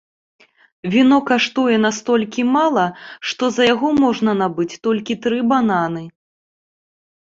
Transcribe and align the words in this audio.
Віно 0.93 1.17
каштуе 1.29 1.75
настолькі 1.85 2.41
мала, 2.55 2.85
што 3.33 3.43
за 3.57 3.63
яго 3.73 3.87
можна 4.03 4.31
набыць 4.41 4.79
толькі 4.89 5.19
тры 5.27 5.37
бананы. 5.53 6.03